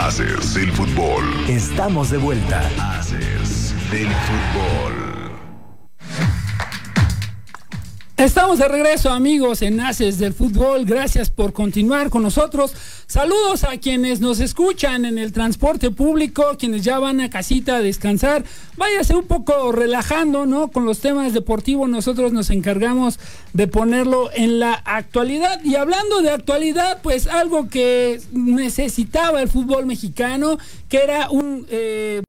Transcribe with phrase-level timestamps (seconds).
[0.00, 1.24] Haces el fútbol.
[1.48, 2.60] Estamos de vuelta.
[2.78, 5.07] Haces del fútbol.
[8.18, 12.74] Estamos de regreso amigos en Haces del Fútbol, gracias por continuar con nosotros.
[13.06, 17.80] Saludos a quienes nos escuchan en el transporte público, quienes ya van a casita a
[17.80, 18.42] descansar.
[18.76, 20.72] Váyase un poco relajando, ¿no?
[20.72, 23.20] Con los temas deportivos nosotros nos encargamos
[23.52, 25.62] de ponerlo en la actualidad.
[25.62, 30.58] Y hablando de actualidad, pues algo que necesitaba el fútbol mexicano,
[30.88, 31.66] que era un...
[31.70, 32.22] Eh,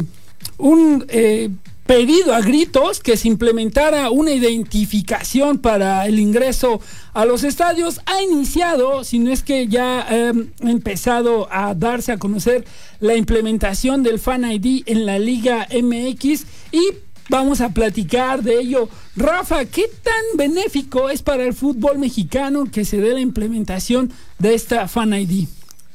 [0.59, 1.49] un eh,
[1.89, 6.79] pedido a gritos que se implementara una identificación para el ingreso
[7.13, 7.99] a los estadios.
[8.05, 12.63] Ha iniciado, si no es que ya em, ha empezado a darse a conocer
[12.99, 16.89] la implementación del Fan ID en la Liga MX y
[17.27, 18.87] vamos a platicar de ello.
[19.15, 24.53] Rafa, ¿qué tan benéfico es para el fútbol mexicano que se dé la implementación de
[24.53, 25.47] esta Fan ID?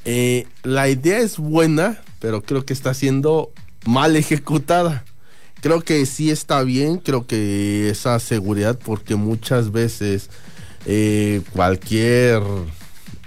[0.07, 3.53] Eh, la idea es buena, pero creo que está siendo
[3.85, 5.05] mal ejecutada
[5.65, 10.29] creo que sí está bien, creo que esa seguridad, porque muchas veces
[10.85, 12.43] eh, cualquier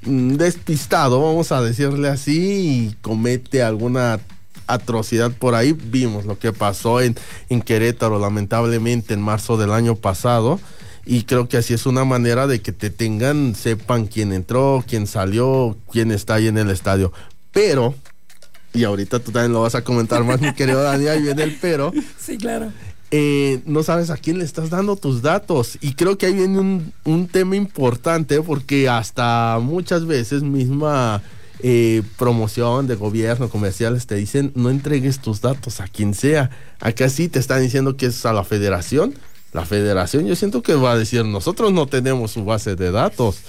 [0.04, 4.20] despistado, vamos a decirle así, comete alguna
[4.68, 5.74] atrocidad por ahí.
[5.74, 7.16] Vimos lo que pasó en,
[7.50, 10.60] en Querétaro, lamentablemente, en marzo del año pasado.
[11.08, 15.08] Y creo que así es una manera de que te tengan, sepan quién entró, quién
[15.08, 17.12] salió, quién está ahí en el estadio.
[17.52, 17.96] Pero
[18.74, 21.58] y ahorita tú también lo vas a comentar más, mi querido Dani, ahí viene el
[21.60, 21.92] pero.
[22.20, 22.72] Sí, claro.
[23.10, 25.78] Eh, no sabes a quién le estás dando tus datos.
[25.82, 31.22] Y creo que ahí viene un, un tema importante porque hasta muchas veces misma
[31.64, 36.52] eh, promoción de gobierno, comerciales, te dicen no entregues tus datos a quien sea.
[36.80, 39.16] Acá sí te están diciendo que es a la federación.
[39.54, 43.40] La federación yo siento que va a decir nosotros no tenemos su base de datos.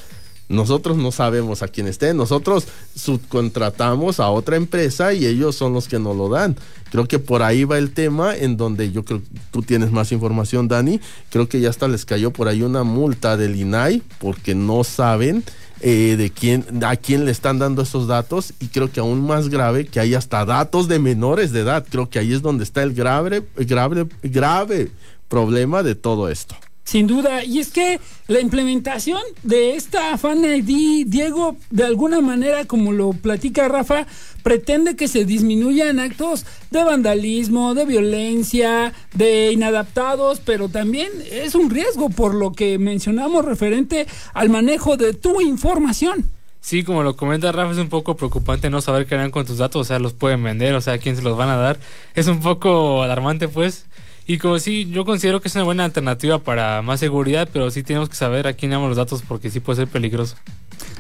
[0.48, 5.88] Nosotros no sabemos a quién esté, nosotros subcontratamos a otra empresa y ellos son los
[5.88, 6.56] que nos lo dan.
[6.90, 10.10] Creo que por ahí va el tema en donde yo creo que tú tienes más
[10.10, 11.00] información, Dani.
[11.30, 15.44] Creo que ya hasta les cayó por ahí una multa del INAI porque no saben
[15.80, 19.48] eh, de quién, a quién le están dando esos datos y creo que aún más
[19.48, 21.86] grave que hay hasta datos de menores de edad.
[21.88, 24.90] Creo que ahí es donde está el grave, grave, grave
[25.28, 26.56] problema de todo esto.
[26.88, 32.64] Sin duda, y es que la implementación de esta Fan ID, Diego, de alguna manera,
[32.64, 34.06] como lo platica Rafa,
[34.42, 41.68] pretende que se disminuyan actos de vandalismo, de violencia, de inadaptados, pero también es un
[41.68, 46.24] riesgo por lo que mencionamos referente al manejo de tu información.
[46.62, 49.58] Sí, como lo comenta Rafa, es un poco preocupante no saber qué harán con tus
[49.58, 51.78] datos, o sea, los pueden vender, o sea, quién se los van a dar.
[52.14, 53.84] Es un poco alarmante, pues.
[54.30, 57.82] Y como sí, yo considero que es una buena alternativa para más seguridad, pero sí
[57.82, 60.36] tenemos que saber a quién damos los datos porque sí puede ser peligroso.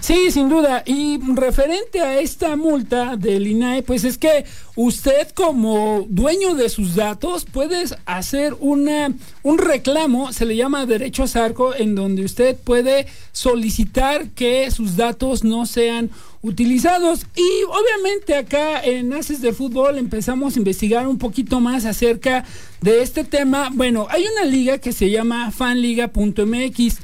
[0.00, 0.82] Sí, sin duda.
[0.86, 4.44] Y referente a esta multa del INAE, pues es que
[4.76, 11.24] usted como dueño de sus datos puede hacer una, un reclamo, se le llama derecho
[11.24, 16.10] a sarco, en donde usted puede solicitar que sus datos no sean
[16.42, 17.26] utilizados.
[17.34, 22.44] Y obviamente acá en Haces del Fútbol empezamos a investigar un poquito más acerca
[22.80, 23.70] de este tema.
[23.72, 26.98] Bueno, hay una liga que se llama fanliga.mx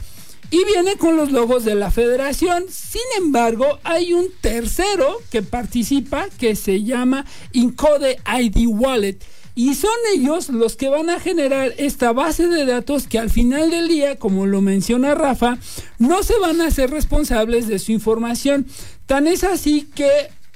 [0.54, 2.66] y viene con los logos de la federación.
[2.70, 9.18] Sin embargo, hay un tercero que participa que se llama Incode ID Wallet.
[9.56, 13.72] Y son ellos los que van a generar esta base de datos que al final
[13.72, 15.58] del día, como lo menciona Rafa,
[15.98, 18.64] no se van a hacer responsables de su información.
[19.06, 20.08] Tan es así que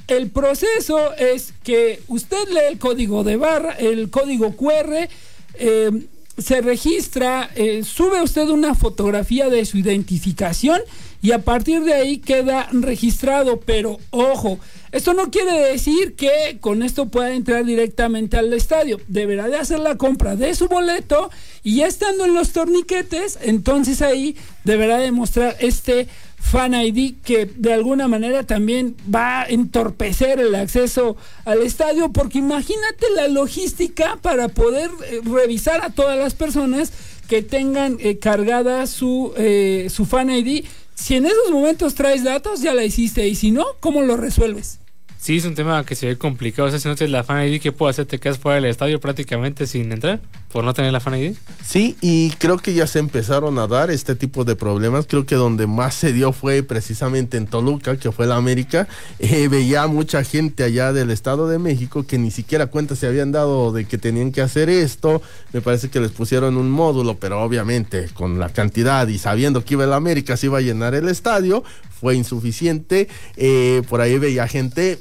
[0.07, 5.09] el proceso es que usted lee el código de barra, el código QR,
[5.55, 5.91] eh,
[6.39, 10.81] se registra, eh, sube usted una fotografía de su identificación
[11.21, 13.61] y a partir de ahí queda registrado.
[13.61, 14.59] Pero ojo,
[14.93, 19.01] esto no quiere decir que con esto pueda entrar directamente al estadio.
[19.09, 21.31] Deberá de hacer la compra de su boleto
[21.65, 26.07] y ya estando en los torniquetes, entonces ahí deberá demostrar este
[26.41, 32.39] Fan ID que de alguna manera también va a entorpecer el acceso al estadio porque
[32.39, 36.93] imagínate la logística para poder eh, revisar a todas las personas
[37.29, 40.65] que tengan eh, cargada su, eh, su Fan ID.
[40.95, 44.79] Si en esos momentos traes datos, ya la hiciste y si no, ¿cómo lo resuelves?
[45.21, 46.69] Sí, es un tema que se ve complicado.
[46.69, 48.07] O sea, si no tienes la Fan ID, ¿qué puedo hacer?
[48.07, 50.21] ¿Te quedas fuera del estadio prácticamente sin entrar
[50.53, 51.35] por no tener la Fan ID?
[51.65, 55.07] Sí, y creo que ya se empezaron a dar este tipo de problemas.
[55.09, 58.87] Creo que donde más se dio fue precisamente en Toluca, que fue la América.
[59.19, 63.33] Eh, veía mucha gente allá del Estado de México que ni siquiera cuenta se habían
[63.33, 65.21] dado de que tenían que hacer esto.
[65.53, 69.75] Me parece que les pusieron un módulo, pero obviamente con la cantidad y sabiendo que
[69.75, 71.65] iba el América se iba a llenar el estadio,
[72.01, 73.09] fue insuficiente.
[73.37, 75.01] Eh, por ahí veía gente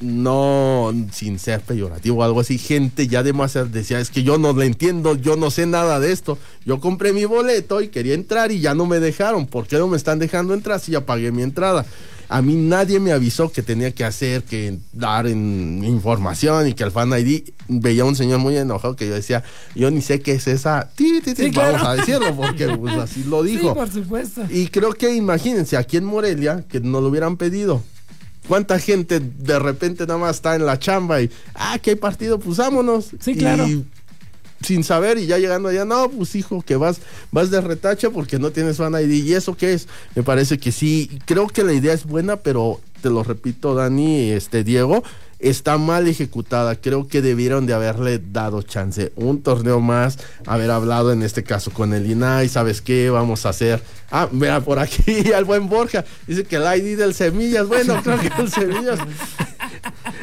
[0.00, 4.52] no sin ser peyorativo o algo así, gente ya demasiado decía, es que yo no
[4.52, 6.38] le entiendo, yo no sé nada de esto.
[6.64, 9.46] Yo compré mi boleto y quería entrar y ya no me dejaron.
[9.46, 11.84] ¿Por qué no me están dejando entrar si ya pagué mi entrada?
[12.30, 16.84] A mí nadie me avisó que tenía que hacer, que dar en información y que
[16.84, 19.42] el fan ID veía un señor muy enojado que yo decía,
[19.74, 21.88] yo ni sé qué es esa, ti, ti, ti, Sí, vamos claro.
[21.88, 23.70] a decirlo porque pues, así lo dijo.
[23.70, 24.42] Sí, por supuesto.
[24.50, 27.82] Y creo que imagínense, aquí en Morelia, que no lo hubieran pedido.
[28.48, 32.38] ¿Cuánta gente de repente nada más está en la chamba y, ah, que hay partido,
[32.38, 33.10] pues vámonos?
[33.20, 33.68] Sí, claro.
[33.68, 33.84] Y
[34.62, 36.98] sin saber y ya llegando allá, no, pues hijo, que vas,
[37.30, 39.24] vas de retache porque no tienes fan ID.
[39.24, 39.86] ¿Y eso qué es?
[40.14, 44.30] Me parece que sí, creo que la idea es buena, pero te lo repito, Dani,
[44.30, 45.04] este Diego,
[45.38, 46.76] está mal ejecutada.
[46.76, 49.12] Creo que debieron de haberle dado chance.
[49.16, 53.10] Un torneo más, haber hablado en este caso con el INAI, ¿sabes qué?
[53.10, 53.82] Vamos a hacer.
[54.10, 56.04] Ah, mira, por aquí al buen Borja.
[56.26, 58.98] Dice que el ID del Semillas, bueno, creo que el Semillas.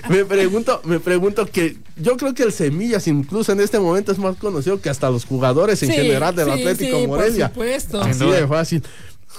[0.09, 4.19] Me pregunto, me pregunto que yo creo que el Semillas incluso en este momento es
[4.19, 7.47] más conocido que hasta los jugadores en Sí, general del sí, Atlético sí, Morelia.
[7.51, 8.01] Por supuesto.
[8.01, 8.83] Así de fácil.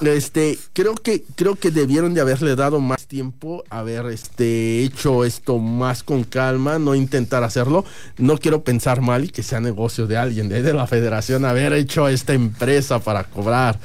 [0.02, 5.58] Este, creo que, creo que debieron de haberle dado más tiempo, haber este, hecho esto
[5.58, 7.84] más con calma, no intentar hacerlo.
[8.18, 11.72] No quiero pensar mal y que sea negocio de alguien, de, de la federación, haber
[11.72, 13.78] hecho esta empresa para cobrar.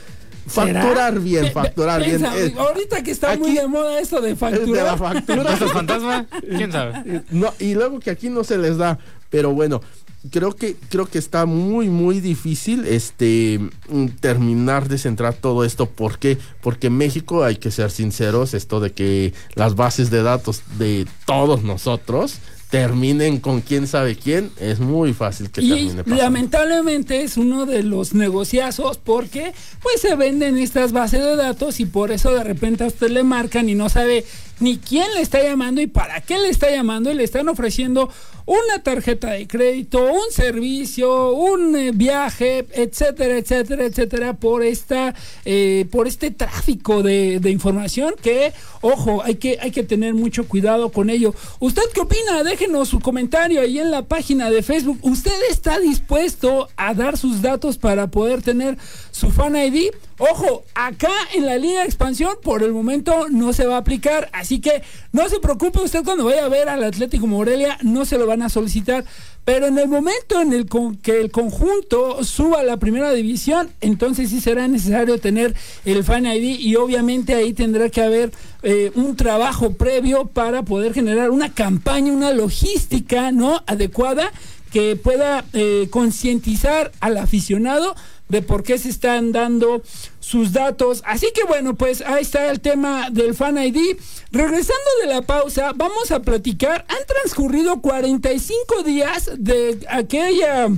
[0.47, 0.81] ¿Será?
[0.81, 2.25] Facturar bien, facturar bien.
[2.25, 4.97] eh, ahorita que está muy de moda esto de de la facturar.
[4.97, 5.41] factura.
[5.51, 6.25] ¿Empresas fantasma?
[6.41, 7.23] ¿Quién sabe?
[7.29, 8.97] No, y luego que aquí no se les da,
[9.29, 9.81] pero bueno,
[10.29, 13.59] creo que creo que está muy muy difícil este
[13.89, 16.37] mm, terminar de centrar todo esto, ¿por qué?
[16.61, 21.63] Porque México hay que ser sinceros, esto de que las bases de datos de todos
[21.63, 22.39] nosotros
[22.71, 26.23] terminen con quién sabe quién, es muy fácil que Y termine pasando.
[26.23, 29.51] lamentablemente es uno de los negociazos porque
[29.83, 33.23] pues se venden estas bases de datos y por eso de repente a usted le
[33.23, 34.23] marcan y no sabe
[34.61, 38.09] ni quién le está llamando y para qué le está llamando y le están ofreciendo
[38.45, 45.13] una tarjeta de crédito, un servicio, un eh, viaje, etcétera, etcétera, etcétera, por esta,
[45.45, 48.51] eh, por este tráfico de, de información que,
[48.81, 51.33] ojo, hay que, hay que tener mucho cuidado con ello.
[51.59, 52.43] ¿Usted qué opina?
[52.61, 54.99] Déjenos su comentario ahí en la página de Facebook.
[55.01, 58.77] ¿Usted está dispuesto a dar sus datos para poder tener
[59.09, 59.89] su fan ID?
[60.19, 64.29] Ojo, acá en la línea de expansión por el momento no se va a aplicar,
[64.31, 68.19] así que no se preocupe usted cuando vaya a ver al Atlético Morelia, no se
[68.19, 69.05] lo van a solicitar,
[69.45, 73.69] pero en el momento en el con que el conjunto suba a la primera división,
[73.81, 75.55] entonces sí será necesario tener
[75.85, 78.31] el fan ID y obviamente ahí tendrá que haber
[78.63, 83.63] eh, un trabajo previo para poder generar una campaña, una logística, ¿no?
[83.65, 84.31] Adecuada
[84.71, 87.95] que pueda eh, concientizar al aficionado
[88.31, 89.83] de por qué se están dando
[90.19, 91.03] sus datos.
[91.05, 93.97] Así que bueno, pues ahí está el tema del Fan ID.
[94.31, 96.85] Regresando de la pausa, vamos a platicar.
[96.87, 100.69] Han transcurrido 45 días de aquella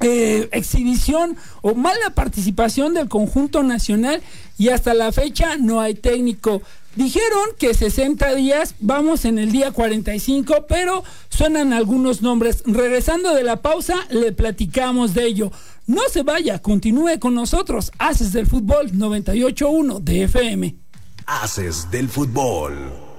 [0.00, 4.22] eh, exhibición o mala participación del conjunto nacional
[4.58, 6.60] y hasta la fecha no hay técnico.
[6.96, 12.62] Dijeron que 60 días, vamos en el día 45, pero suenan algunos nombres.
[12.64, 15.52] Regresando de la pausa, le platicamos de ello.
[15.86, 17.92] No se vaya, continúe con nosotros.
[17.98, 20.76] Haces del fútbol 98.1 de FM.
[21.26, 23.05] Haces del fútbol.